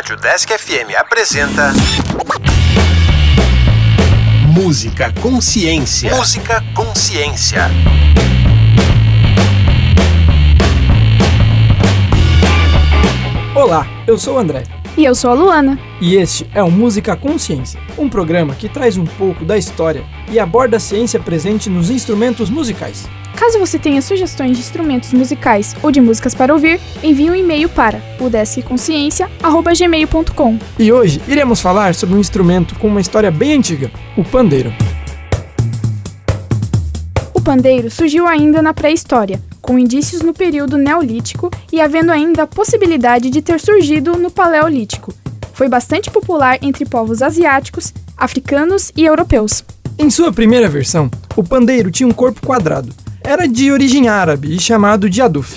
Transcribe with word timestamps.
Rádio 0.00 0.16
Desk 0.16 0.50
FM 0.58 0.96
apresenta. 0.98 1.74
Música 4.46 5.12
Consciência. 5.20 6.16
Música 6.16 6.64
Consciência. 6.74 7.70
Olá, 13.54 13.86
eu 14.06 14.16
sou 14.16 14.36
o 14.36 14.38
André. 14.38 14.62
E 14.96 15.04
eu 15.04 15.14
sou 15.14 15.32
a 15.32 15.34
Luana. 15.34 15.78
E 16.00 16.16
este 16.16 16.48
é 16.54 16.62
o 16.62 16.70
Música 16.70 17.14
Consciência, 17.14 17.78
um 17.98 18.08
programa 18.08 18.54
que 18.54 18.70
traz 18.70 18.96
um 18.96 19.04
pouco 19.04 19.44
da 19.44 19.58
história 19.58 20.02
e 20.30 20.40
aborda 20.40 20.78
a 20.78 20.80
ciência 20.80 21.20
presente 21.20 21.68
nos 21.68 21.90
instrumentos 21.90 22.48
musicais. 22.48 23.06
Caso 23.36 23.58
você 23.58 23.78
tenha 23.78 24.00
sugestões 24.02 24.56
de 24.56 24.62
instrumentos 24.62 25.12
musicais 25.12 25.74
ou 25.82 25.90
de 25.90 26.00
músicas 26.00 26.34
para 26.34 26.52
ouvir, 26.52 26.80
envie 27.02 27.30
um 27.30 27.34
e-mail 27.34 27.68
para 27.68 28.00
udescconsciência.gmail.com 28.20 30.58
E 30.78 30.92
hoje 30.92 31.20
iremos 31.26 31.60
falar 31.60 31.94
sobre 31.94 32.14
um 32.16 32.18
instrumento 32.18 32.78
com 32.78 32.88
uma 32.88 33.00
história 33.00 33.30
bem 33.30 33.54
antiga, 33.54 33.90
o 34.16 34.24
pandeiro. 34.24 34.72
O 37.32 37.40
pandeiro 37.40 37.90
surgiu 37.90 38.26
ainda 38.26 38.60
na 38.60 38.74
pré-história, 38.74 39.40
com 39.62 39.78
indícios 39.78 40.20
no 40.20 40.34
período 40.34 40.76
neolítico 40.76 41.50
e 41.72 41.80
havendo 41.80 42.12
ainda 42.12 42.42
a 42.42 42.46
possibilidade 42.46 43.30
de 43.30 43.40
ter 43.40 43.58
surgido 43.58 44.18
no 44.18 44.30
paleolítico. 44.30 45.14
Foi 45.54 45.66
bastante 45.68 46.10
popular 46.10 46.58
entre 46.62 46.84
povos 46.84 47.22
asiáticos, 47.22 47.94
africanos 48.16 48.92
e 48.96 49.04
europeus. 49.04 49.64
Em 49.98 50.10
sua 50.10 50.32
primeira 50.32 50.68
versão, 50.68 51.10
o 51.36 51.44
pandeiro 51.44 51.90
tinha 51.90 52.06
um 52.06 52.12
corpo 52.12 52.46
quadrado. 52.46 52.92
Era 53.30 53.46
de 53.46 53.70
origem 53.70 54.08
árabe 54.08 54.56
e 54.56 54.60
chamado 54.60 55.08
de 55.08 55.22
aduf. 55.22 55.54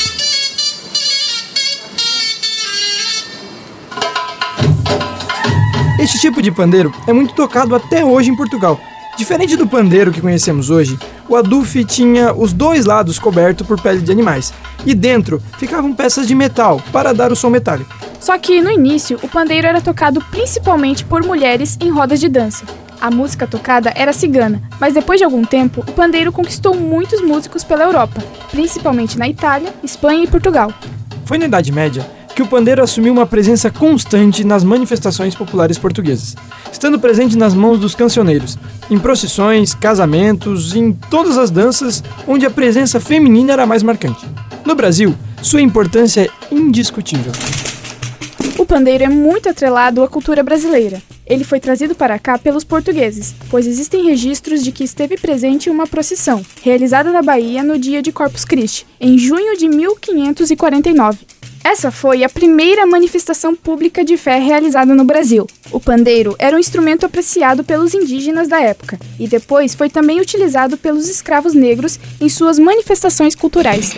Este 5.99 6.19
tipo 6.19 6.39
de 6.39 6.51
pandeiro 6.51 6.93
é 7.07 7.11
muito 7.11 7.33
tocado 7.33 7.73
até 7.73 8.05
hoje 8.05 8.29
em 8.29 8.35
Portugal. 8.35 8.79
Diferente 9.17 9.57
do 9.57 9.65
pandeiro 9.65 10.11
que 10.11 10.21
conhecemos 10.21 10.69
hoje, 10.69 10.99
o 11.27 11.35
aduf 11.35 11.83
tinha 11.83 12.31
os 12.31 12.53
dois 12.53 12.85
lados 12.85 13.17
cobertos 13.17 13.65
por 13.65 13.81
pele 13.81 14.01
de 14.01 14.11
animais, 14.11 14.53
e 14.85 14.93
dentro 14.93 15.41
ficavam 15.57 15.95
peças 15.95 16.27
de 16.27 16.35
metal 16.35 16.79
para 16.91 17.11
dar 17.11 17.31
o 17.31 17.35
som 17.35 17.49
metálico. 17.49 17.91
Só 18.19 18.37
que 18.37 18.61
no 18.61 18.69
início, 18.69 19.17
o 19.23 19.27
pandeiro 19.27 19.65
era 19.65 19.81
tocado 19.81 20.23
principalmente 20.29 21.03
por 21.03 21.25
mulheres 21.25 21.75
em 21.81 21.89
rodas 21.89 22.19
de 22.19 22.29
dança. 22.29 22.82
A 23.03 23.11
música 23.11 23.45
tocada 23.45 23.91
era 23.97 24.13
cigana, 24.13 24.61
mas 24.79 24.93
depois 24.93 25.19
de 25.19 25.25
algum 25.25 25.43
tempo, 25.43 25.81
o 25.81 25.91
pandeiro 25.91 26.31
conquistou 26.31 26.73
muitos 26.73 27.19
músicos 27.19 27.61
pela 27.61 27.83
Europa, 27.83 28.23
principalmente 28.49 29.19
na 29.19 29.27
Itália, 29.27 29.73
Espanha 29.83 30.23
e 30.23 30.27
Portugal. 30.27 30.71
Foi 31.25 31.37
na 31.37 31.43
Idade 31.43 31.69
Média 31.69 32.09
que 32.33 32.41
o 32.41 32.47
pandeiro 32.47 32.81
assumiu 32.81 33.11
uma 33.11 33.25
presença 33.25 33.69
constante 33.69 34.45
nas 34.45 34.63
manifestações 34.63 35.35
populares 35.35 35.77
portuguesas, 35.77 36.37
estando 36.71 36.97
presente 36.97 37.37
nas 37.37 37.53
mãos 37.53 37.77
dos 37.77 37.93
cancioneiros, 37.93 38.57
em 38.89 38.97
procissões, 38.97 39.75
casamentos, 39.75 40.73
em 40.73 40.93
todas 40.93 41.37
as 41.37 41.51
danças 41.51 42.01
onde 42.25 42.45
a 42.45 42.49
presença 42.49 43.01
feminina 43.01 43.51
era 43.51 43.65
mais 43.65 43.83
marcante. 43.83 44.25
No 44.65 44.75
Brasil, 44.75 45.13
sua 45.41 45.59
importância 45.61 46.21
é 46.21 46.29
indiscutível. 46.55 47.33
O 48.73 48.75
pandeiro 48.75 49.03
é 49.03 49.07
muito 49.07 49.47
atrelado 49.47 50.01
à 50.01 50.07
cultura 50.07 50.41
brasileira. 50.41 50.99
Ele 51.27 51.43
foi 51.43 51.59
trazido 51.59 51.93
para 51.93 52.17
cá 52.17 52.39
pelos 52.39 52.63
portugueses, 52.63 53.35
pois 53.47 53.67
existem 53.67 54.03
registros 54.03 54.63
de 54.63 54.71
que 54.71 54.83
esteve 54.83 55.15
presente 55.15 55.69
em 55.69 55.71
uma 55.71 55.85
procissão, 55.85 56.43
realizada 56.63 57.11
na 57.11 57.21
Bahia 57.21 57.61
no 57.61 57.77
dia 57.77 58.01
de 58.01 58.11
Corpus 58.11 58.43
Christi, 58.43 58.87
em 58.99 59.15
junho 59.15 59.55
de 59.55 59.67
1549. 59.67 61.19
Essa 61.63 61.91
foi 61.91 62.23
a 62.23 62.29
primeira 62.29 62.87
manifestação 62.87 63.55
pública 63.55 64.03
de 64.03 64.17
fé 64.17 64.39
realizada 64.39 64.95
no 64.95 65.05
Brasil. 65.05 65.45
O 65.71 65.79
pandeiro 65.79 66.35
era 66.39 66.55
um 66.57 66.59
instrumento 66.59 67.05
apreciado 67.05 67.63
pelos 67.63 67.93
indígenas 67.93 68.47
da 68.47 68.59
época 68.59 68.99
e 69.19 69.27
depois 69.27 69.75
foi 69.75 69.87
também 69.87 70.19
utilizado 70.19 70.77
pelos 70.77 71.07
escravos 71.07 71.53
negros 71.53 71.99
em 72.19 72.27
suas 72.27 72.57
manifestações 72.57 73.35
culturais. 73.35 73.93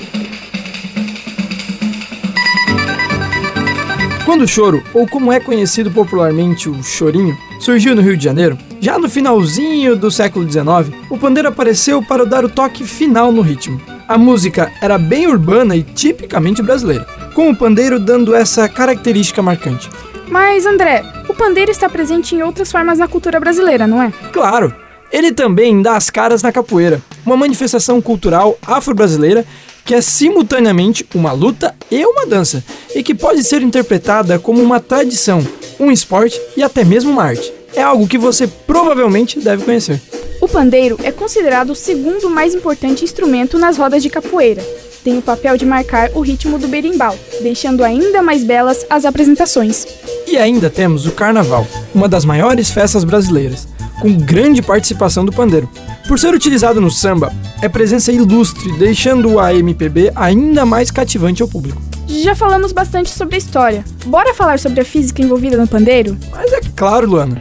Quando 4.36 4.44
o 4.44 4.48
choro, 4.50 4.84
ou 4.94 5.08
como 5.08 5.32
é 5.32 5.40
conhecido 5.40 5.90
popularmente 5.90 6.68
o 6.68 6.84
chorinho, 6.84 7.38
surgiu 7.58 7.96
no 7.96 8.02
Rio 8.02 8.18
de 8.18 8.26
Janeiro, 8.26 8.58
já 8.82 9.00
no 9.00 9.08
finalzinho 9.08 9.96
do 9.96 10.12
século 10.12 10.46
XIX, 10.46 10.94
o 11.10 11.18
pandeiro 11.18 11.48
apareceu 11.48 12.04
para 12.04 12.26
dar 12.26 12.44
o 12.44 12.50
toque 12.50 12.84
final 12.84 13.32
no 13.32 13.42
ritmo. 13.42 13.80
A 14.06 14.18
música 14.18 14.70
era 14.82 14.98
bem 14.98 15.26
urbana 15.26 15.74
e 15.74 15.84
tipicamente 15.84 16.62
brasileira, 16.62 17.08
com 17.34 17.50
o 17.50 17.56
pandeiro 17.56 17.98
dando 17.98 18.36
essa 18.36 18.68
característica 18.68 19.42
marcante. 19.42 19.90
Mas, 20.28 20.66
André, 20.66 21.06
o 21.30 21.34
pandeiro 21.34 21.72
está 21.72 21.88
presente 21.88 22.36
em 22.36 22.44
outras 22.44 22.70
formas 22.70 23.00
na 23.00 23.08
cultura 23.08 23.40
brasileira, 23.40 23.88
não 23.88 24.04
é? 24.04 24.12
Claro! 24.34 24.76
Ele 25.14 25.32
também 25.32 25.82
dá 25.82 25.96
as 25.96 26.10
caras 26.10 26.44
na 26.44 26.52
capoeira, 26.52 27.02
uma 27.26 27.38
manifestação 27.38 28.02
cultural 28.02 28.58
afro-brasileira 28.68 29.46
que 29.86 29.94
é 29.94 30.02
simultaneamente 30.02 31.08
uma 31.14 31.32
luta 31.32 31.76
e 31.92 32.04
uma 32.04 32.26
dança, 32.26 32.64
e 32.96 33.04
que 33.04 33.14
pode 33.14 33.44
ser 33.44 33.62
interpretada 33.62 34.40
como 34.40 34.62
uma 34.62 34.80
tradição, 34.80 35.48
um 35.80 35.92
esporte 35.92 36.42
e 36.58 36.64
até 36.64 36.84
mesmo 36.84 37.12
uma 37.12 37.24
arte. 37.24 37.54
É 37.76 37.84
algo 37.84 38.08
que 38.08 38.18
você 38.18 38.48
provavelmente 38.48 39.40
deve 39.40 39.64
conhecer. 39.64 40.02
O 40.42 40.48
pandeiro 40.48 40.98
é 41.04 41.12
considerado 41.12 41.70
o 41.70 41.76
segundo 41.76 42.30
mais 42.30 42.56
importante 42.56 43.04
instrumento 43.04 43.60
nas 43.60 43.78
rodas 43.78 44.02
de 44.02 44.10
capoeira. 44.10 44.66
Tem 45.04 45.18
o 45.20 45.22
papel 45.22 45.56
de 45.56 45.66
marcar 45.66 46.10
o 46.16 46.22
ritmo 46.22 46.58
do 46.58 46.68
berimbau, 46.68 47.16
deixando 47.42 47.84
ainda 47.84 48.24
mais 48.24 48.44
belas 48.44 48.86
as 48.90 49.06
apresentações. 49.06 49.86
E 50.28 50.36
ainda 50.36 50.68
temos 50.68 51.06
o 51.06 51.12
Carnaval, 51.12 51.68
uma 51.94 52.10
das 52.10 52.26
maiores 52.26 52.72
festas 52.72 53.04
brasileiras, 53.04 53.68
com 54.02 54.18
grande 54.18 54.64
participação 54.64 55.24
do 55.24 55.32
pandeiro. 55.32 55.70
Por 56.08 56.20
ser 56.20 56.36
utilizado 56.36 56.80
no 56.80 56.92
samba, 56.92 57.34
é 57.64 57.68
presença 57.68 58.12
ilustre, 58.12 58.72
deixando 58.74 59.40
a 59.40 59.52
MPB 59.56 60.12
ainda 60.16 60.64
mais 60.64 60.92
cativante 60.92 61.42
ao 61.42 61.48
público. 61.48 61.82
Já 62.08 62.36
falamos 62.36 62.72
bastante 62.72 63.10
sobre 63.10 63.36
a 63.36 63.38
história. 63.40 63.84
Bora 64.06 64.32
falar 64.36 64.60
sobre 64.60 64.82
a 64.82 64.86
física 64.86 65.24
envolvida 65.24 65.58
no 65.58 65.68
pandeiro? 65.68 66.16
Mas 66.30 66.54
é 66.54 66.62
claro, 66.76 67.10
Luana. 67.10 67.40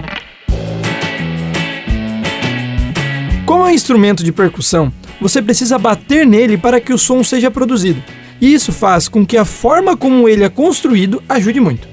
Como 3.44 3.66
é 3.66 3.69
um 3.69 3.74
instrumento 3.74 4.24
de 4.24 4.32
percussão, 4.32 4.91
você 5.20 5.42
precisa 5.42 5.78
bater 5.78 6.26
nele 6.26 6.56
para 6.56 6.80
que 6.80 6.94
o 6.94 6.98
som 6.98 7.22
seja 7.22 7.50
produzido. 7.50 8.03
E 8.41 8.54
isso 8.54 8.72
faz 8.72 9.08
com 9.08 9.26
que 9.26 9.36
a 9.36 9.44
forma 9.44 9.94
como 9.94 10.26
ele 10.26 10.42
é 10.42 10.48
construído 10.48 11.22
ajude 11.28 11.60
muito. 11.60 11.86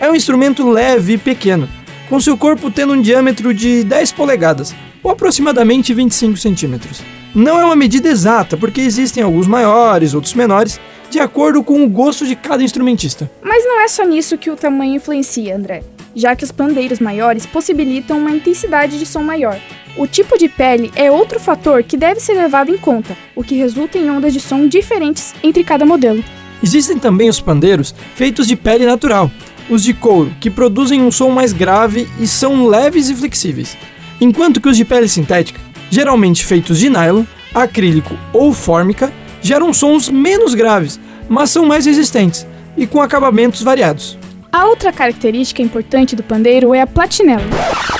É 0.00 0.10
um 0.10 0.14
instrumento 0.16 0.68
leve 0.68 1.12
e 1.12 1.18
pequeno, 1.18 1.68
com 2.08 2.18
seu 2.18 2.36
corpo 2.36 2.68
tendo 2.68 2.94
um 2.94 3.00
diâmetro 3.00 3.54
de 3.54 3.84
10 3.84 4.10
polegadas, 4.12 4.74
ou 5.06 5.12
aproximadamente 5.12 5.94
25 5.94 6.36
centímetros. 6.36 7.00
Não 7.32 7.60
é 7.60 7.64
uma 7.64 7.76
medida 7.76 8.08
exata, 8.08 8.56
porque 8.56 8.80
existem 8.80 9.22
alguns 9.22 9.46
maiores, 9.46 10.14
outros 10.14 10.34
menores, 10.34 10.80
de 11.08 11.20
acordo 11.20 11.62
com 11.62 11.84
o 11.84 11.88
gosto 11.88 12.26
de 12.26 12.34
cada 12.34 12.64
instrumentista. 12.64 13.30
Mas 13.40 13.64
não 13.64 13.80
é 13.80 13.86
só 13.86 14.04
nisso 14.04 14.36
que 14.36 14.50
o 14.50 14.56
tamanho 14.56 14.96
influencia, 14.96 15.54
André, 15.54 15.84
já 16.12 16.34
que 16.34 16.42
os 16.42 16.50
pandeiros 16.50 16.98
maiores 16.98 17.46
possibilitam 17.46 18.18
uma 18.18 18.32
intensidade 18.32 18.98
de 18.98 19.06
som 19.06 19.22
maior. 19.22 19.60
O 19.96 20.08
tipo 20.08 20.36
de 20.36 20.48
pele 20.48 20.90
é 20.96 21.08
outro 21.08 21.38
fator 21.38 21.84
que 21.84 21.96
deve 21.96 22.18
ser 22.18 22.34
levado 22.34 22.72
em 22.72 22.76
conta, 22.76 23.16
o 23.36 23.44
que 23.44 23.54
resulta 23.54 23.98
em 23.98 24.10
ondas 24.10 24.32
de 24.32 24.40
som 24.40 24.66
diferentes 24.66 25.36
entre 25.40 25.62
cada 25.62 25.86
modelo. 25.86 26.24
Existem 26.60 26.98
também 26.98 27.28
os 27.28 27.40
pandeiros 27.40 27.94
feitos 28.16 28.48
de 28.48 28.56
pele 28.56 28.84
natural, 28.84 29.30
os 29.70 29.84
de 29.84 29.94
couro, 29.94 30.34
que 30.40 30.50
produzem 30.50 31.00
um 31.00 31.12
som 31.12 31.30
mais 31.30 31.52
grave 31.52 32.08
e 32.18 32.26
são 32.26 32.66
leves 32.66 33.08
e 33.08 33.14
flexíveis, 33.14 33.76
enquanto 34.20 34.60
que 34.60 34.68
os 34.68 34.76
de 34.76 34.84
pele 34.84 35.08
sintética, 35.08 35.60
geralmente 35.90 36.44
feitos 36.44 36.78
de 36.78 36.88
nylon, 36.88 37.24
acrílico 37.54 38.16
ou 38.32 38.52
fórmica, 38.52 39.12
geram 39.40 39.72
sons 39.72 40.08
menos 40.08 40.54
graves, 40.54 41.00
mas 41.28 41.50
são 41.50 41.66
mais 41.66 41.86
resistentes 41.86 42.46
e 42.76 42.86
com 42.86 43.00
acabamentos 43.00 43.62
variados. 43.62 44.18
A 44.52 44.66
outra 44.66 44.92
característica 44.92 45.62
importante 45.62 46.16
do 46.16 46.22
pandeiro 46.22 46.74
é 46.74 46.80
a 46.80 46.86
platinela. 46.86 47.44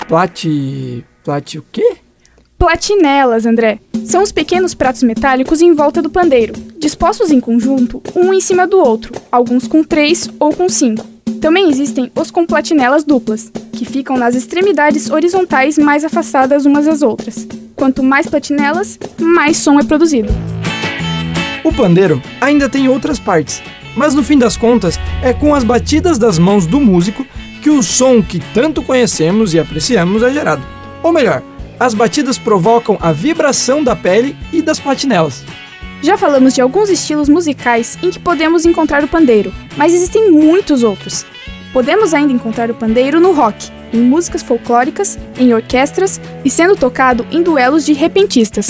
Plati. 0.08 1.04
Plati 1.22 1.58
o 1.58 1.64
quê? 1.70 1.96
Platinelas, 2.58 3.44
André. 3.44 3.78
São 4.04 4.22
os 4.22 4.32
pequenos 4.32 4.74
pratos 4.74 5.02
metálicos 5.02 5.60
em 5.60 5.74
volta 5.74 6.00
do 6.00 6.08
pandeiro, 6.08 6.54
dispostos 6.78 7.30
em 7.30 7.40
conjunto, 7.40 8.02
um 8.14 8.32
em 8.32 8.40
cima 8.40 8.66
do 8.66 8.78
outro, 8.78 9.12
alguns 9.30 9.66
com 9.66 9.82
três 9.82 10.30
ou 10.38 10.54
com 10.54 10.68
cinco. 10.68 11.15
Também 11.40 11.68
existem 11.68 12.10
os 12.14 12.30
com 12.30 12.46
platinelas 12.46 13.04
duplas, 13.04 13.50
que 13.72 13.84
ficam 13.84 14.16
nas 14.16 14.34
extremidades 14.34 15.10
horizontais 15.10 15.76
mais 15.78 16.04
afastadas 16.04 16.64
umas 16.64 16.86
das 16.86 17.02
outras. 17.02 17.46
Quanto 17.74 18.02
mais 18.02 18.26
platinelas, 18.26 18.98
mais 19.20 19.58
som 19.58 19.78
é 19.78 19.84
produzido. 19.84 20.32
O 21.62 21.72
pandeiro 21.72 22.22
ainda 22.40 22.68
tem 22.68 22.88
outras 22.88 23.18
partes, 23.18 23.62
mas 23.96 24.14
no 24.14 24.22
fim 24.22 24.38
das 24.38 24.56
contas 24.56 24.98
é 25.22 25.32
com 25.32 25.54
as 25.54 25.64
batidas 25.64 26.18
das 26.18 26.38
mãos 26.38 26.66
do 26.66 26.80
músico 26.80 27.26
que 27.62 27.70
o 27.70 27.82
som 27.82 28.22
que 28.22 28.40
tanto 28.54 28.82
conhecemos 28.82 29.52
e 29.52 29.58
apreciamos 29.58 30.22
é 30.22 30.32
gerado. 30.32 30.62
Ou 31.02 31.12
melhor, 31.12 31.42
as 31.78 31.92
batidas 31.92 32.38
provocam 32.38 32.96
a 33.00 33.12
vibração 33.12 33.84
da 33.84 33.94
pele 33.94 34.36
e 34.52 34.62
das 34.62 34.80
platinelas. 34.80 35.44
Já 36.06 36.16
falamos 36.16 36.54
de 36.54 36.60
alguns 36.60 36.88
estilos 36.88 37.28
musicais 37.28 37.98
em 38.00 38.12
que 38.12 38.20
podemos 38.20 38.64
encontrar 38.64 39.02
o 39.02 39.08
pandeiro, 39.08 39.52
mas 39.76 39.92
existem 39.92 40.30
muitos 40.30 40.84
outros. 40.84 41.26
Podemos 41.72 42.14
ainda 42.14 42.32
encontrar 42.32 42.70
o 42.70 42.76
pandeiro 42.76 43.18
no 43.18 43.32
rock, 43.32 43.72
em 43.92 44.02
músicas 44.02 44.40
folclóricas, 44.40 45.18
em 45.36 45.52
orquestras 45.52 46.20
e 46.44 46.48
sendo 46.48 46.76
tocado 46.76 47.26
em 47.32 47.42
duelos 47.42 47.84
de 47.84 47.92
repentistas. 47.92 48.68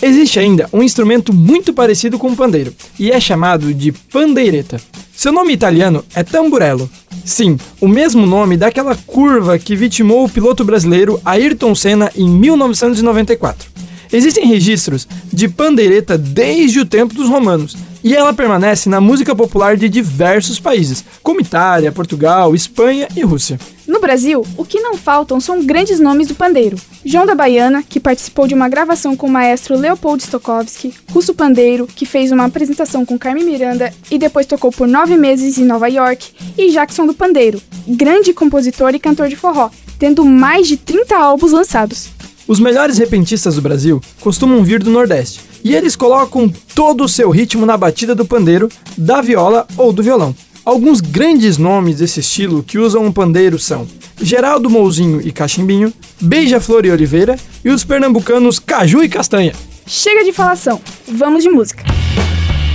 Existe 0.00 0.38
ainda 0.38 0.70
um 0.72 0.82
instrumento 0.82 1.34
muito 1.34 1.74
parecido 1.74 2.18
com 2.18 2.28
o 2.28 2.36
pandeiro, 2.36 2.74
e 2.98 3.12
é 3.12 3.20
chamado 3.20 3.74
de 3.74 3.92
pandeireta. 3.92 4.80
Seu 5.14 5.32
nome 5.32 5.52
italiano 5.52 6.02
é 6.14 6.24
tamburello. 6.24 6.88
Sim, 7.24 7.58
o 7.80 7.88
mesmo 7.88 8.26
nome 8.26 8.56
daquela 8.56 8.96
curva 9.06 9.58
que 9.58 9.76
vitimou 9.76 10.24
o 10.24 10.28
piloto 10.28 10.64
brasileiro 10.64 11.20
Ayrton 11.24 11.74
Senna 11.74 12.10
em 12.16 12.28
1994. 12.28 13.70
Existem 14.12 14.46
registros 14.46 15.06
de 15.32 15.48
pandeireta 15.48 16.16
desde 16.16 16.80
o 16.80 16.86
tempo 16.86 17.14
dos 17.14 17.28
romanos, 17.28 17.76
e 18.02 18.14
ela 18.14 18.32
permanece 18.32 18.88
na 18.88 19.00
música 19.00 19.34
popular 19.34 19.76
de 19.76 19.88
diversos 19.88 20.58
países, 20.60 21.04
como 21.22 21.40
Itália, 21.40 21.92
Portugal, 21.92 22.54
Espanha 22.54 23.08
e 23.16 23.22
Rússia. 23.22 23.58
No 23.86 24.00
Brasil, 24.00 24.44
o 24.56 24.64
que 24.64 24.80
não 24.80 24.96
faltam 24.96 25.40
são 25.40 25.64
grandes 25.64 25.98
nomes 25.98 26.26
do 26.26 26.34
pandeiro. 26.34 26.76
João 27.04 27.24
da 27.24 27.34
Baiana, 27.34 27.82
que 27.82 27.98
participou 27.98 28.46
de 28.46 28.54
uma 28.54 28.68
gravação 28.68 29.16
com 29.16 29.26
o 29.26 29.30
maestro 29.30 29.78
Leopold 29.78 30.22
Stokowski, 30.22 30.92
Russo 31.10 31.32
Pandeiro, 31.32 31.86
que 31.86 32.04
fez 32.04 32.30
uma 32.30 32.44
apresentação 32.44 33.06
com 33.06 33.18
Carmen 33.18 33.44
Miranda 33.44 33.92
e 34.10 34.18
depois 34.18 34.44
tocou 34.44 34.70
por 34.70 34.86
nove 34.86 35.16
meses 35.16 35.56
em 35.56 35.64
Nova 35.64 35.88
York, 35.88 36.32
e 36.56 36.70
Jackson 36.70 37.06
do 37.06 37.14
Pandeiro, 37.14 37.62
grande 37.86 38.34
compositor 38.34 38.94
e 38.94 38.98
cantor 38.98 39.28
de 39.28 39.36
forró, 39.36 39.70
tendo 39.98 40.24
mais 40.24 40.68
de 40.68 40.76
30 40.76 41.16
álbuns 41.16 41.52
lançados. 41.52 42.10
Os 42.46 42.60
melhores 42.60 42.98
repentistas 42.98 43.56
do 43.56 43.62
Brasil 43.62 44.00
costumam 44.20 44.62
vir 44.62 44.82
do 44.82 44.90
Nordeste, 44.90 45.40
e 45.68 45.74
eles 45.74 45.94
colocam 45.94 46.50
todo 46.74 47.04
o 47.04 47.08
seu 47.08 47.28
ritmo 47.28 47.66
na 47.66 47.76
batida 47.76 48.14
do 48.14 48.24
pandeiro, 48.24 48.70
da 48.96 49.20
viola 49.20 49.66
ou 49.76 49.92
do 49.92 50.02
violão. 50.02 50.34
Alguns 50.64 51.02
grandes 51.02 51.58
nomes 51.58 51.98
desse 51.98 52.20
estilo 52.20 52.62
que 52.62 52.78
usam 52.78 53.06
o 53.06 53.12
pandeiro 53.12 53.58
são 53.58 53.86
Geraldo 54.18 54.70
Mouzinho 54.70 55.20
e 55.20 55.30
Cachimbinho, 55.30 55.92
Beija-Flor 56.18 56.86
e 56.86 56.90
Oliveira 56.90 57.36
e 57.62 57.68
os 57.68 57.84
pernambucanos 57.84 58.58
Caju 58.58 59.02
e 59.02 59.10
Castanha. 59.10 59.52
Chega 59.86 60.24
de 60.24 60.32
falação, 60.32 60.80
vamos 61.06 61.42
de 61.42 61.50
música. 61.50 61.84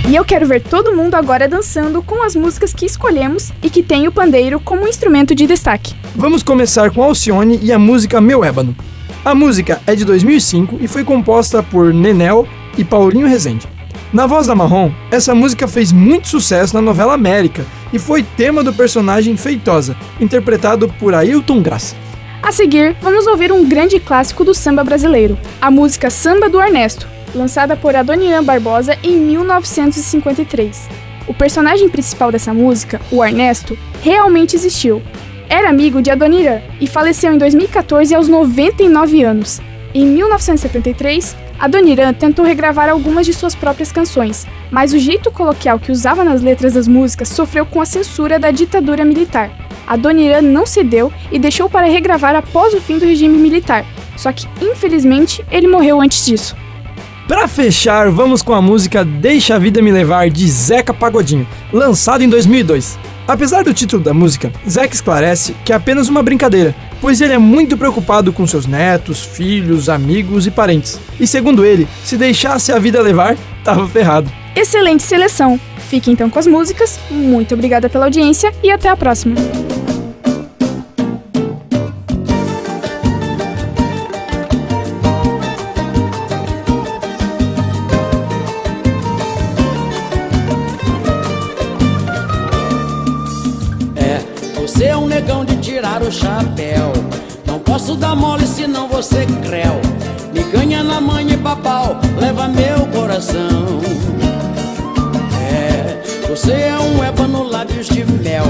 E 0.08 0.14
eu 0.14 0.24
quero 0.24 0.46
ver 0.46 0.62
todo 0.62 0.94
mundo 0.94 1.16
agora 1.16 1.48
dançando 1.48 2.00
com 2.00 2.22
as 2.22 2.36
músicas 2.36 2.72
que 2.72 2.86
escolhemos 2.86 3.50
e 3.60 3.68
que 3.68 3.82
tem 3.82 4.06
o 4.06 4.12
pandeiro 4.12 4.60
como 4.60 4.86
instrumento 4.86 5.34
de 5.34 5.48
destaque. 5.48 5.96
Vamos 6.14 6.44
começar 6.44 6.92
com 6.92 7.02
Alcione 7.02 7.58
e 7.60 7.72
a 7.72 7.78
música 7.78 8.20
Meu 8.20 8.44
Ébano. 8.44 8.76
A 9.24 9.34
música 9.34 9.82
é 9.84 9.96
de 9.96 10.04
2005 10.04 10.78
e 10.80 10.86
foi 10.86 11.02
composta 11.02 11.60
por 11.60 11.92
Nenel 11.92 12.46
e 12.76 12.84
Paulinho 12.84 13.26
Rezende. 13.26 13.68
Na 14.12 14.26
voz 14.26 14.46
da 14.46 14.54
Marrom, 14.54 14.92
essa 15.10 15.34
música 15.34 15.66
fez 15.66 15.92
muito 15.92 16.28
sucesso 16.28 16.74
na 16.74 16.82
novela 16.82 17.14
América 17.14 17.64
e 17.92 17.98
foi 17.98 18.22
tema 18.22 18.62
do 18.62 18.72
personagem 18.72 19.36
Feitosa, 19.36 19.96
interpretado 20.20 20.88
por 21.00 21.14
Ailton 21.14 21.60
Graça. 21.60 21.96
A 22.42 22.52
seguir, 22.52 22.96
vamos 23.00 23.26
ouvir 23.26 23.50
um 23.50 23.68
grande 23.68 23.98
clássico 23.98 24.44
do 24.44 24.54
samba 24.54 24.84
brasileiro, 24.84 25.38
a 25.60 25.70
música 25.70 26.10
Samba 26.10 26.48
do 26.48 26.60
Ernesto, 26.60 27.08
lançada 27.34 27.74
por 27.74 27.96
Adoniran 27.96 28.44
Barbosa 28.44 28.96
em 29.02 29.16
1953. 29.16 30.88
O 31.26 31.34
personagem 31.34 31.88
principal 31.88 32.30
dessa 32.30 32.52
música, 32.52 33.00
o 33.10 33.24
Ernesto, 33.24 33.76
realmente 34.02 34.54
existiu 34.54 35.02
era 35.48 35.68
amigo 35.68 36.02
de 36.02 36.10
Adoniran 36.10 36.60
e 36.80 36.86
faleceu 36.86 37.32
em 37.32 37.38
2014 37.38 38.14
aos 38.14 38.28
99 38.28 39.22
anos. 39.22 39.60
Em 39.94 40.04
1973, 40.06 41.36
Adoniran 41.58 42.12
tentou 42.12 42.44
regravar 42.44 42.88
algumas 42.88 43.24
de 43.26 43.32
suas 43.32 43.54
próprias 43.54 43.92
canções, 43.92 44.46
mas 44.70 44.92
o 44.92 44.98
jeito 44.98 45.30
coloquial 45.30 45.78
que 45.78 45.92
usava 45.92 46.24
nas 46.24 46.42
letras 46.42 46.74
das 46.74 46.88
músicas 46.88 47.28
sofreu 47.28 47.64
com 47.64 47.80
a 47.80 47.86
censura 47.86 48.38
da 48.38 48.50
ditadura 48.50 49.04
militar. 49.04 49.50
Adoniran 49.86 50.42
não 50.42 50.66
cedeu 50.66 51.12
e 51.30 51.38
deixou 51.38 51.68
para 51.68 51.86
regravar 51.86 52.34
após 52.34 52.74
o 52.74 52.80
fim 52.80 52.98
do 52.98 53.04
regime 53.04 53.38
militar, 53.38 53.84
só 54.16 54.32
que 54.32 54.46
infelizmente 54.60 55.44
ele 55.50 55.68
morreu 55.68 56.00
antes 56.00 56.24
disso. 56.26 56.56
Para 57.28 57.48
fechar, 57.48 58.10
vamos 58.10 58.42
com 58.42 58.52
a 58.52 58.60
música 58.60 59.02
Deixa 59.02 59.54
a 59.54 59.58
Vida 59.58 59.80
Me 59.80 59.90
Levar 59.90 60.28
de 60.28 60.46
Zeca 60.46 60.92
Pagodinho, 60.92 61.46
lançado 61.72 62.22
em 62.22 62.28
2002. 62.28 62.98
Apesar 63.26 63.64
do 63.64 63.72
título 63.72 64.02
da 64.02 64.12
música, 64.12 64.52
Zack 64.68 64.94
esclarece 64.94 65.54
que 65.64 65.72
é 65.72 65.76
apenas 65.76 66.08
uma 66.08 66.22
brincadeira, 66.22 66.74
pois 67.00 67.20
ele 67.20 67.32
é 67.32 67.38
muito 67.38 67.76
preocupado 67.76 68.32
com 68.32 68.46
seus 68.46 68.66
netos, 68.66 69.24
filhos, 69.24 69.88
amigos 69.88 70.46
e 70.46 70.50
parentes. 70.50 71.00
E 71.18 71.26
segundo 71.26 71.64
ele, 71.64 71.88
se 72.04 72.16
deixasse 72.16 72.70
a 72.70 72.78
vida 72.78 73.00
levar, 73.00 73.36
tava 73.64 73.88
ferrado. 73.88 74.30
Excelente 74.54 75.02
seleção! 75.02 75.58
Fique 75.88 76.10
então 76.10 76.28
com 76.28 76.38
as 76.38 76.46
músicas, 76.46 76.98
muito 77.10 77.54
obrigada 77.54 77.88
pela 77.88 78.06
audiência 78.06 78.52
e 78.62 78.70
até 78.70 78.88
a 78.88 78.96
próxima! 78.96 79.34
Posso 97.74 97.96
dar 97.96 98.14
mole 98.14 98.46
senão 98.46 98.86
você 98.86 99.26
creu. 99.42 99.80
Me 100.32 100.44
ganha 100.44 100.84
na 100.84 101.00
mãe 101.00 101.32
e 101.32 101.36
papau, 101.36 101.98
leva 102.16 102.46
meu 102.46 102.86
coração. 102.92 103.80
É, 105.42 106.00
você 106.28 106.52
é 106.52 106.78
um 106.78 107.02
ébano 107.02 107.42
lábios 107.42 107.88
de 107.88 108.04
mel. 108.04 108.44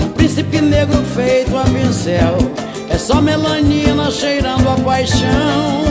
Um 0.00 0.08
príncipe 0.08 0.60
negro 0.60 1.00
feito 1.14 1.56
a 1.56 1.62
pincel. 1.62 2.36
É 2.90 2.98
só 2.98 3.22
melanina 3.22 4.10
cheirando 4.10 4.68
a 4.68 4.74
paixão. 4.74 5.84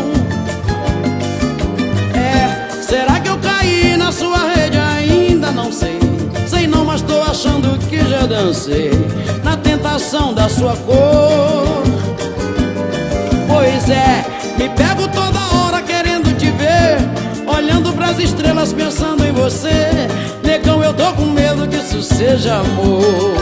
É, 2.13 2.81
será 2.81 3.21
que 3.21 3.29
eu 3.29 3.37
caí 3.37 3.95
na 3.95 4.11
sua 4.11 4.39
rede? 4.39 4.77
Ainda 4.77 5.51
não 5.51 5.71
sei. 5.71 5.97
Sei 6.45 6.67
não, 6.67 6.83
mas 6.83 7.01
tô 7.01 7.21
achando 7.21 7.79
que 7.87 7.99
já 8.09 8.25
dancei 8.25 8.91
tentação 9.87 10.33
da 10.33 10.49
sua 10.49 10.75
cor. 10.75 11.76
É, 13.89 14.25
me 14.57 14.67
pego 14.69 15.07
toda 15.07 15.39
hora 15.55 15.81
querendo 15.81 16.37
te 16.37 16.51
ver, 16.51 16.97
olhando 17.47 17.93
pras 17.93 18.19
estrelas 18.19 18.73
pensando 18.73 19.25
em 19.25 19.31
você. 19.31 20.09
Negão, 20.43 20.83
eu 20.83 20.93
tô 20.93 21.13
com 21.13 21.25
medo 21.27 21.65
que 21.69 21.77
isso 21.77 22.03
seja 22.03 22.55
amor. 22.55 23.37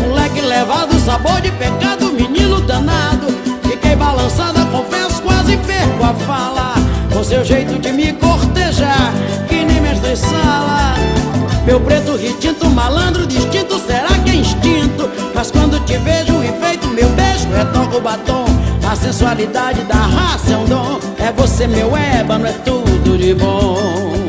Moleque 0.00 0.40
levado, 0.42 0.94
sabor 1.00 1.40
de 1.40 1.50
pecado, 1.52 2.12
menino 2.12 2.60
danado. 2.60 3.26
Fiquei 3.64 3.96
balançada, 3.96 4.64
confesso, 4.66 5.20
quase 5.22 5.56
perco 5.56 6.04
a 6.04 6.14
fala. 6.14 6.74
Com 7.12 7.24
seu 7.24 7.44
jeito 7.44 7.80
de 7.80 7.90
me 7.90 8.12
cortejar, 8.12 9.12
que 9.48 9.64
nem 9.64 9.80
mestre 9.80 10.14
sala. 10.14 10.94
Meu 11.66 11.80
preto 11.80 12.16
retinto, 12.16 12.70
malandro 12.70 13.26
distinto, 13.26 13.78
será 13.80 14.08
que 14.24 14.30
é 14.30 14.34
instinto? 14.36 15.10
Mas 15.34 15.50
quando 15.50 15.84
te 15.84 15.96
vejo 15.98 16.39
meu 17.00 17.08
beijo 17.10 17.48
retoca 17.48 17.96
o 17.96 18.00
batom 18.00 18.44
A 18.86 18.94
sensualidade 18.94 19.82
da 19.84 19.94
raça 19.94 20.52
é 20.52 20.56
um 20.56 20.64
dom. 20.66 21.00
É 21.18 21.32
você 21.32 21.66
meu 21.66 21.96
ébano, 21.96 22.46
é 22.46 22.52
tudo 22.52 23.16
de 23.16 23.34
bom 23.34 24.19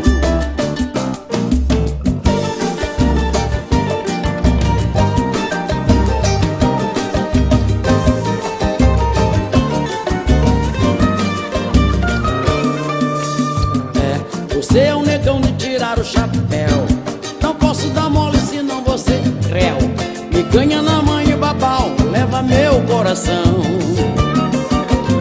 coração. 23.12 23.62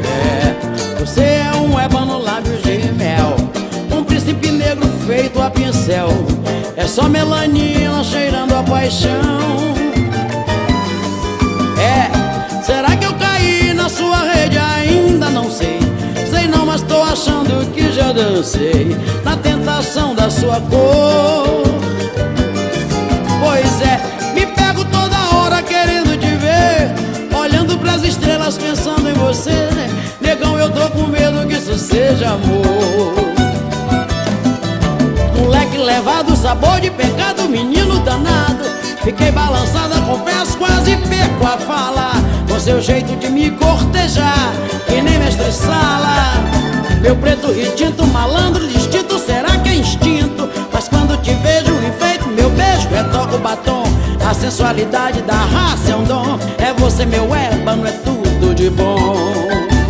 É, 0.06 1.00
você 1.00 1.22
é 1.22 1.50
um 1.56 1.78
ébano 1.78 2.18
lábios 2.18 2.62
de 2.62 2.92
mel, 2.92 3.34
um 3.90 4.04
príncipe 4.04 4.48
negro 4.52 4.88
feito 5.06 5.42
a 5.42 5.50
pincel. 5.50 6.08
É 6.76 6.86
só 6.86 7.08
melanina 7.08 8.04
cheirando 8.04 8.54
a 8.54 8.62
paixão. 8.62 9.10
É, 11.78 12.62
será 12.62 12.96
que 12.96 13.06
eu 13.06 13.14
caí 13.14 13.74
na 13.74 13.88
sua 13.88 14.22
rede? 14.22 14.56
Ainda 14.56 15.28
não 15.30 15.50
sei. 15.50 15.80
Sei 16.30 16.46
não, 16.46 16.64
mas 16.64 16.82
tô 16.82 17.02
achando 17.02 17.72
que 17.72 17.90
já 17.90 18.12
dancei 18.12 18.96
na 19.24 19.36
tentação 19.36 20.14
da 20.14 20.30
sua 20.30 20.60
cor. 20.60 21.39
Pensando 28.58 29.08
em 29.08 29.14
você 29.14 29.68
Negão, 30.20 30.58
eu 30.58 30.70
tô 30.70 30.88
com 30.90 31.06
medo 31.06 31.46
que 31.46 31.54
isso 31.54 31.78
seja 31.78 32.30
amor 32.30 33.30
levado, 35.84 36.36
sabor 36.36 36.80
de 36.80 36.90
pecado, 36.90 37.48
menino 37.48 37.98
danado. 38.00 38.64
Fiquei 39.02 39.30
balançada, 39.32 40.00
confesso, 40.02 40.56
quase 40.56 40.96
perco 40.96 41.46
a 41.46 41.58
fala. 41.58 42.12
Com 42.48 42.58
seu 42.58 42.80
jeito 42.80 43.16
de 43.16 43.28
me 43.28 43.50
cortejar, 43.50 44.52
que 44.86 45.00
nem 45.02 45.18
mestre 45.18 45.52
sala. 45.52 46.34
Meu 47.00 47.16
preto 47.16 47.52
retinto, 47.52 48.06
malandro, 48.06 48.66
distinto, 48.68 49.18
será 49.18 49.58
que 49.58 49.68
é 49.70 49.74
instinto? 49.74 50.48
Mas 50.72 50.88
quando 50.88 51.20
te 51.22 51.32
vejo 51.34 51.72
enfeito, 51.86 52.28
meu 52.28 52.50
beijo 52.50 52.88
retoca 52.88 53.36
o 53.36 53.38
batom. 53.38 53.84
A 54.28 54.34
sensualidade 54.34 55.22
da 55.22 55.34
raça 55.34 55.92
é 55.92 55.96
um 55.96 56.04
dom. 56.04 56.38
É 56.58 56.72
você, 56.74 57.06
meu 57.06 57.34
ébano, 57.34 57.86
é 57.86 57.92
tudo 58.40 58.54
de 58.54 58.70
bom. 58.70 58.96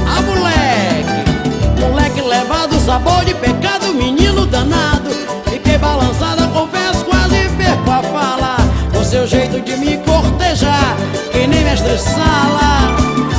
Ah, 0.07 0.21
moleque, 0.23 1.81
moleque 1.81 2.21
levado, 2.21 2.75
sabor 2.81 3.25
de 3.25 3.35
pecado, 3.35 3.95
menino 3.95 4.45
danado. 4.47 5.11
Fiquei 5.49 5.79
balançada, 5.79 6.47
confesso, 6.49 7.05
quase 7.05 7.49
perco 7.57 7.91
a 7.91 8.03
fala. 8.03 8.57
Com 8.93 9.05
seu 9.05 9.27
jeito 9.27 9.61
de 9.61 9.77
me 9.77 9.99
cortejar, 9.99 10.97
que 11.31 11.47
nem 11.47 11.65
mestre 11.65 11.97
sala. 11.99 12.97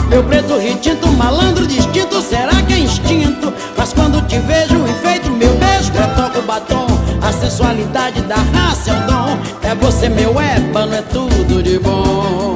Meu 0.09 0.23
preto 0.23 0.57
retinto, 0.57 1.07
malandro 1.09 1.67
distinto, 1.67 2.21
será 2.21 2.61
que 2.61 2.73
é 2.73 2.79
instinto? 2.79 3.53
Mas 3.77 3.93
quando 3.93 4.25
te 4.27 4.39
vejo 4.39 4.75
enfeito, 4.87 5.29
meu 5.29 5.53
beijo 5.55 5.91
retoca 5.93 6.39
o 6.39 6.43
batom. 6.43 6.87
A 7.21 7.31
sensualidade 7.31 8.21
da 8.21 8.35
raça 8.35 8.91
é 8.91 8.93
um 8.93 9.05
dom. 9.05 9.37
É 9.63 9.75
você, 9.75 10.09
meu 10.09 10.39
ébano, 10.39 10.95
é 10.95 11.01
tudo 11.01 11.61
de 11.61 11.79
bom. 11.79 12.50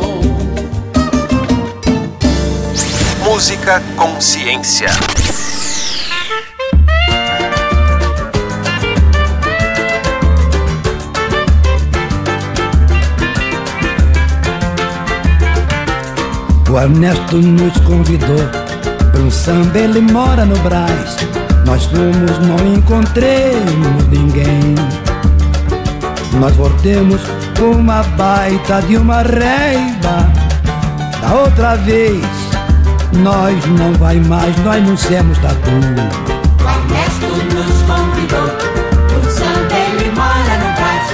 Música 3.26 3.82
Consciência. 3.98 4.88
O 16.70 16.80
Ernesto 16.80 17.38
nos 17.38 17.76
convidou 17.80 18.38
para 19.12 19.20
um 19.20 19.32
samba, 19.32 19.80
ele 19.80 20.02
mora 20.02 20.46
no 20.46 20.58
Brás. 20.60 21.18
Nós 21.66 21.84
fomos, 21.86 22.38
não 22.48 22.76
encontremos 22.76 24.08
ninguém. 24.08 24.76
Nós 26.40 26.56
voltemos 26.56 27.22
com 27.58 27.72
uma 27.72 28.04
baita 28.04 28.84
de 28.84 28.98
uma 28.98 29.24
reiva. 29.24 30.32
Da 31.20 31.34
outra 31.34 31.76
vez, 31.78 32.45
nós 33.16 33.66
não 33.66 33.94
vai 33.94 34.20
mais, 34.20 34.56
nós 34.64 34.84
não 34.86 34.98
somos 34.98 35.38
tatu. 35.40 35.70
O 35.70 36.68
Ernesto 36.68 37.28
nos 37.54 37.82
convidou 37.84 38.50
um 39.16 39.24
samba, 39.30 39.76
ele 39.76 40.12
mora 40.12 40.56
no 40.58 40.70
Brás. 40.76 41.06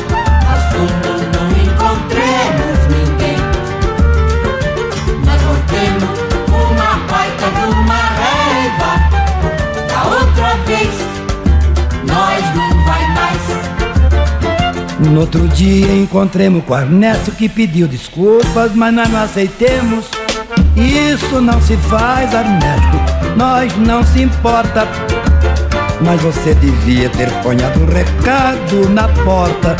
Nós 0.44 0.62
fomos, 0.72 1.22
não 1.34 1.48
encontremos 1.52 2.80
ninguém. 2.90 3.40
Nós 5.26 5.42
voltemos 5.42 6.14
uma 6.48 6.92
baita 7.12 7.48
de 7.56 7.64
uma 7.74 8.02
raiva. 8.20 8.92
Da 9.88 10.02
outra 10.06 10.50
vez, 10.66 10.96
nós 12.06 12.42
não 12.56 12.70
vai 12.86 13.04
mais. 13.14 13.44
No 15.00 15.20
outro 15.20 15.48
dia 15.50 15.94
encontremos 15.94 16.64
com 16.64 16.74
o 16.74 16.78
Ernesto 16.78 17.32
que 17.32 17.50
pediu 17.50 17.88
desculpas, 17.88 18.72
mas 18.74 18.94
nós 18.94 19.10
não 19.10 19.22
aceitemos. 19.22 20.21
Isso 20.76 21.42
não 21.42 21.62
se 21.62 21.76
faz, 21.78 22.34
Ernesto, 22.34 22.98
nós 23.36 23.76
não 23.78 24.04
se 24.04 24.22
importa. 24.22 24.88
Mas 26.04 26.22
você 26.22 26.54
devia 26.56 27.10
ter 27.10 27.30
ponhado 27.44 27.82
um 27.82 27.86
recado 27.86 28.90
na 28.90 29.08
porta. 29.24 29.76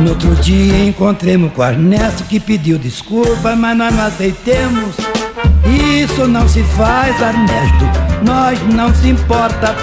No 0.00 0.10
outro 0.10 0.34
dia 0.36 0.82
encontremos 0.84 1.52
com 1.52 1.60
o 1.60 1.64
Ernesto 1.64 2.24
que 2.24 2.40
pediu 2.40 2.78
desculpas, 2.78 3.56
mas 3.58 3.76
nós 3.76 3.94
não 3.94 4.06
aceitemos. 4.06 4.96
Isso 6.02 6.26
não 6.26 6.48
se 6.48 6.62
faz, 6.62 7.20
Ernesto, 7.20 7.84
nós 8.24 8.58
não 8.74 8.94
se 8.94 9.10
importa. 9.10 9.74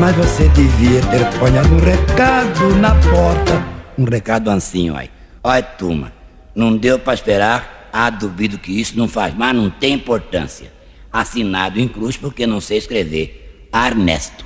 Mas 0.00 0.16
você 0.16 0.48
devia 0.48 1.00
ter 1.02 1.24
ponhado 1.38 1.72
um 1.72 1.78
recado 1.78 2.74
na 2.80 2.96
porta. 2.96 3.64
Um 3.96 4.04
recado 4.04 4.50
assim, 4.50 4.90
olha. 4.90 5.08
Olha, 5.42 5.62
turma, 5.62 6.12
não 6.52 6.76
deu 6.76 6.98
pra 6.98 7.14
esperar. 7.14 7.88
Ah, 7.92 8.10
duvido 8.10 8.58
que 8.58 8.72
isso 8.72 8.98
não 8.98 9.06
faz, 9.06 9.32
mas 9.34 9.54
não 9.54 9.70
tem 9.70 9.94
importância. 9.94 10.72
Assinado 11.12 11.78
em 11.78 11.86
cruz 11.86 12.16
porque 12.16 12.44
não 12.44 12.60
sei 12.60 12.78
escrever. 12.78 13.68
Ernesto. 13.72 14.45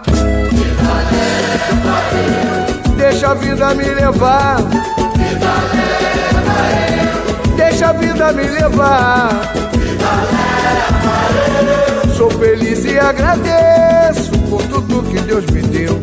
Deixa 2.97 3.31
a 3.31 3.33
vida 3.33 3.73
me 3.73 3.83
levar. 3.83 4.57
Deixa 7.55 7.89
a 7.89 7.93
vida 7.93 8.31
me 8.33 8.43
levar. 8.43 9.29
Sou 12.17 12.29
feliz 12.31 12.85
e 12.85 12.99
agradeço 12.99 14.31
por 14.49 14.61
tudo 14.63 15.03
que 15.03 15.19
Deus 15.21 15.45
me 15.47 15.61
deu. 15.61 15.99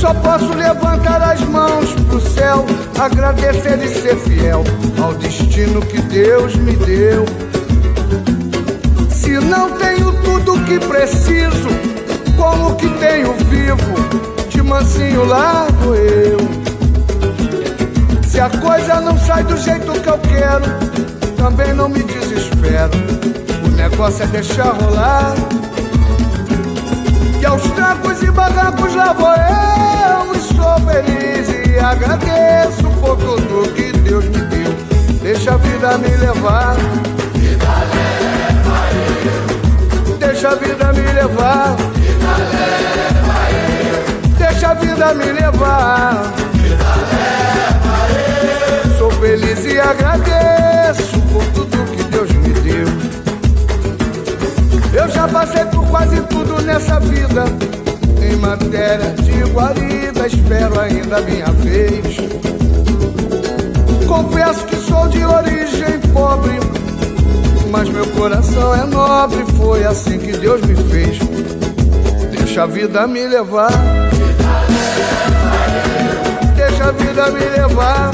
Só 0.00 0.14
posso 0.14 0.52
levantar 0.54 1.20
as 1.22 1.40
mãos 1.42 1.92
pro 2.08 2.20
céu, 2.20 2.64
agradecer 2.98 3.78
e 3.84 3.88
ser 3.88 4.16
fiel 4.16 4.64
ao 5.02 5.12
destino 5.14 5.80
que 5.82 6.00
Deus 6.00 6.56
me 6.56 6.74
deu. 6.76 7.26
Se 9.10 9.32
não 9.32 9.72
tenho 9.72 10.10
tudo 10.24 10.64
que 10.64 10.78
preciso, 10.78 11.68
como 12.40 12.74
que 12.76 12.88
tenho 12.88 13.34
vivo, 13.50 13.94
de 14.48 14.62
mansinho 14.62 15.26
largo 15.26 15.94
eu. 15.94 16.38
Se 18.26 18.40
a 18.40 18.48
coisa 18.48 18.98
não 18.98 19.18
sai 19.18 19.44
do 19.44 19.58
jeito 19.58 19.92
que 20.00 20.08
eu 20.08 20.18
quero, 20.18 20.64
também 21.36 21.74
não 21.74 21.90
me 21.90 22.02
desespero. 22.02 22.92
O 23.66 23.68
negócio 23.76 24.24
é 24.24 24.26
deixar 24.28 24.72
rolar. 24.72 25.34
E 27.42 27.44
aos 27.44 27.62
trancos 27.72 28.22
e 28.22 28.30
barrancos 28.30 28.94
lá 28.94 29.12
vou 29.12 29.28
eu, 29.28 30.34
e 30.34 30.40
sou 30.54 30.69
Sou 48.96 49.10
feliz 49.10 49.62
e 49.66 49.78
agradeço 49.78 51.20
por 51.30 51.44
tudo 51.52 51.84
que 51.92 52.02
Deus 52.04 52.30
me 52.30 52.54
deu. 52.60 52.86
Eu 54.94 55.08
já 55.10 55.28
passei 55.28 55.66
por 55.66 55.86
quase 55.88 56.18
tudo 56.22 56.62
nessa 56.62 56.98
vida. 57.00 57.44
Em 58.22 58.36
matéria 58.36 59.10
de 59.22 59.42
guarida, 59.52 60.26
espero 60.26 60.80
ainda 60.80 61.18
a 61.18 61.20
minha 61.20 61.52
vez. 61.52 62.16
Confesso 64.08 64.64
que 64.64 64.76
sou 64.76 65.08
de 65.08 65.22
origem 65.22 66.00
pobre, 66.14 66.58
mas 67.70 67.86
meu 67.90 68.06
coração 68.12 68.74
é 68.74 68.86
nobre. 68.86 69.44
Foi 69.58 69.84
assim 69.84 70.18
que 70.18 70.32
Deus 70.38 70.62
me 70.62 70.74
fez. 70.74 71.18
Deixa 72.30 72.62
a 72.62 72.66
vida 72.66 73.06
me 73.06 73.26
levar. 73.26 73.70
Deixa 76.80 76.88
a 76.88 76.96
vida 76.96 77.30
me 77.30 77.40
levar. 77.40 78.10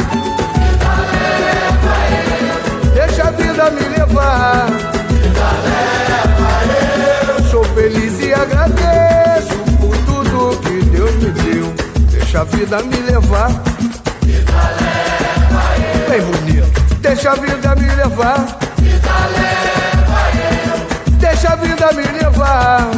Deixa 2.94 3.23
a 3.23 3.30
vida 3.30 3.70
me 3.70 3.80
levar. 3.96 4.66
Sou 7.49 7.62
feliz 7.62 8.18
e 8.18 8.35
agradeço 8.35 9.56
por 9.78 9.96
tudo 9.99 10.61
que 10.62 10.85
Deus 10.87 11.14
me 11.14 11.30
deu. 11.30 11.73
Deixa 12.11 12.40
a 12.40 12.44
vida 12.44 12.82
me 12.82 12.96
levar. 13.08 13.50
Bem 16.08 16.20
bonito. 16.23 16.96
Deixa 17.00 17.30
a 17.30 17.35
vida 17.37 17.76
me 17.76 17.88
levar. 17.94 18.58
Deixa 21.20 21.52
a 21.52 21.54
vida 21.54 21.92
me 21.92 22.02
levar. 22.18 22.90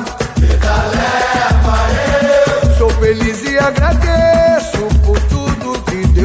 Sou 2.79 2.89
feliz 2.89 3.43
e 3.43 3.59
agradeço 3.59 4.28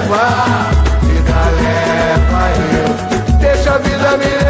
levar, 0.00 0.70
vida 1.02 1.40
leva 1.60 2.42
eu. 2.76 3.36
Deixa 3.38 3.74
a 3.74 3.78
vida 3.78 4.16
me 4.16 4.24
levar, 4.24 4.49